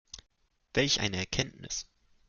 Welch 0.73 0.99
eine 0.99 1.17
Erkenntnis! 1.19 1.85